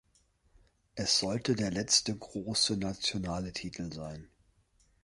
Es 0.95 1.19
sollte 1.19 1.53
der 1.55 1.69
letzte 1.69 2.17
große 2.17 2.75
nationale 2.75 3.53
Titel 3.53 3.93
sein. 3.93 4.29